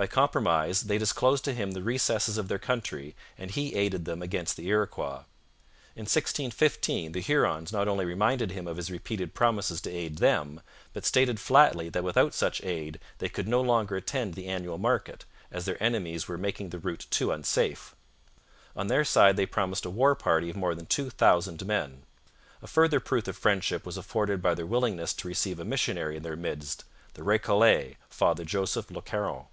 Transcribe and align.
By 0.00 0.06
compromise 0.06 0.82
they 0.82 0.96
disclosed 0.96 1.42
to 1.46 1.52
him 1.52 1.72
the 1.72 1.82
recesses 1.82 2.38
of 2.38 2.46
their 2.46 2.60
country 2.60 3.16
and 3.36 3.50
he 3.50 3.74
aided 3.74 4.04
them 4.04 4.22
against 4.22 4.56
the 4.56 4.68
Iroquois. 4.68 5.24
In 5.96 6.02
1615 6.06 7.10
the 7.10 7.20
Hurons 7.20 7.72
not 7.72 7.88
only 7.88 8.04
reminded 8.04 8.52
him 8.52 8.68
of 8.68 8.76
his 8.76 8.92
repeated 8.92 9.34
promises 9.34 9.80
to 9.80 9.90
aid 9.90 10.18
them, 10.18 10.60
but 10.92 11.04
stated 11.04 11.40
flatly 11.40 11.88
that 11.88 12.04
without 12.04 12.32
such 12.32 12.62
aid 12.62 13.00
they 13.18 13.28
could 13.28 13.48
no 13.48 13.60
longer 13.60 13.96
attend 13.96 14.34
the 14.34 14.46
annual 14.46 14.78
market, 14.78 15.24
as 15.50 15.64
their 15.64 15.82
enemies 15.82 16.28
were 16.28 16.38
making 16.38 16.68
the 16.70 16.78
route 16.78 17.08
too 17.10 17.32
unsafe. 17.32 17.96
On 18.76 18.86
their 18.86 19.04
side 19.04 19.36
they 19.36 19.46
promised 19.46 19.84
a 19.84 19.90
war 19.90 20.14
party 20.14 20.48
of 20.48 20.54
more 20.54 20.76
than 20.76 20.86
two 20.86 21.10
thousand 21.10 21.66
men. 21.66 22.04
A 22.62 22.68
further 22.68 23.00
proof 23.00 23.26
of 23.26 23.36
friendship 23.36 23.84
was 23.84 23.96
afforded 23.96 24.40
by 24.40 24.54
their 24.54 24.64
willingness 24.64 25.12
to 25.14 25.26
receive 25.26 25.58
a 25.58 25.64
missionary 25.64 26.16
in 26.16 26.22
their 26.22 26.36
midst 26.36 26.84
the 27.14 27.24
Recollet, 27.24 27.96
Father 28.08 28.44
Joseph 28.44 28.92
Le 28.92 29.02
Caron. 29.02 29.46